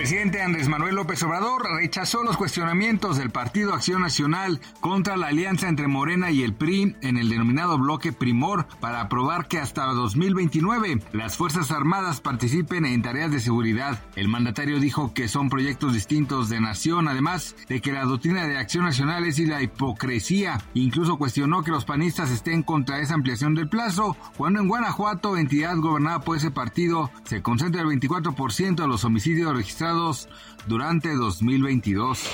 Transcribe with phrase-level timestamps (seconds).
[0.00, 5.68] presidente Andrés Manuel López Obrador rechazó los cuestionamientos del Partido Acción Nacional contra la alianza
[5.68, 11.02] entre Morena y el PRI en el denominado bloque Primor para aprobar que hasta 2029
[11.12, 14.02] las Fuerzas Armadas participen en tareas de seguridad.
[14.16, 18.56] El mandatario dijo que son proyectos distintos de nación, además de que la doctrina de
[18.56, 20.62] Acción Nacional es y la hipocresía.
[20.72, 25.76] Incluso cuestionó que los panistas estén contra esa ampliación del plazo, cuando en Guanajuato, entidad
[25.76, 29.89] gobernada por ese partido, se concentra el 24% de los homicidios registrados
[30.66, 32.30] durante 2022.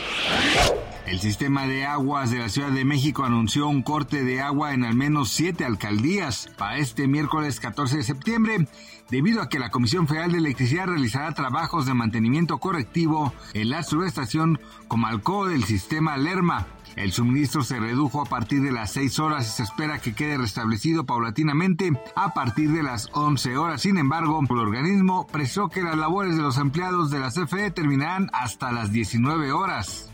[1.07, 4.85] El sistema de aguas de la Ciudad de México anunció un corte de agua en
[4.85, 8.69] al menos siete alcaldías para este miércoles 14 de septiembre,
[9.09, 13.85] debido a que la Comisión Federal de Electricidad realizará trabajos de mantenimiento correctivo en la
[13.85, 16.67] subestación Comalco del sistema Lerma.
[16.97, 20.39] El suministro se redujo a partir de las 6 horas y se espera que quede
[20.39, 23.83] restablecido paulatinamente a partir de las 11 horas.
[23.83, 28.73] Sin embargo, el organismo precisó que las labores de los empleados de la terminarán hasta
[28.73, 30.11] las 19 horas.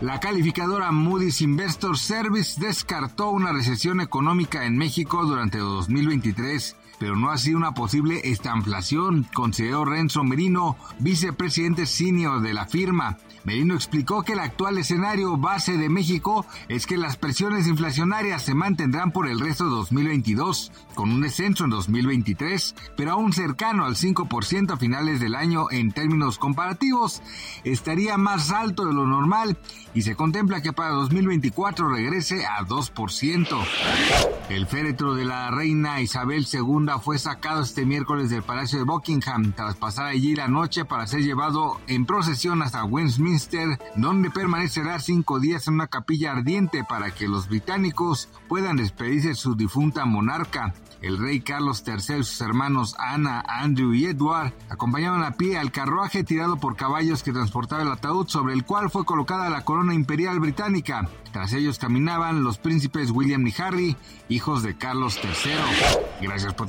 [0.00, 7.30] La calificadora Moody's Investor Service descartó una recesión económica en México durante 2023 pero no
[7.30, 13.18] ha sido una posible estanflación, consideró Renzo Merino, vicepresidente senior de la firma.
[13.44, 18.54] Merino explicó que el actual escenario base de México es que las presiones inflacionarias se
[18.54, 23.94] mantendrán por el resto de 2022, con un descenso en 2023, pero aún cercano al
[23.94, 27.22] 5% a finales del año en términos comparativos,
[27.64, 29.56] estaría más alto de lo normal
[29.94, 33.66] y se contempla que para 2024 regrese a 2%.
[34.48, 39.52] El féretro de la reina Isabel II fue sacado este miércoles del Palacio de Buckingham
[39.52, 45.38] tras pasar allí la noche para ser llevado en procesión hasta Westminster, donde permanecerá cinco
[45.38, 50.72] días en una capilla ardiente para que los británicos puedan despedirse de su difunta monarca.
[51.00, 55.70] El rey Carlos III y sus hermanos Ana, Andrew y Edward acompañaban a pie al
[55.70, 59.94] carruaje tirado por caballos que transportaba el ataúd sobre el cual fue colocada la corona
[59.94, 61.08] imperial británica.
[61.32, 63.96] Tras ellos caminaban los príncipes William y Harry,
[64.28, 66.26] hijos de Carlos III.
[66.26, 66.66] Gracias por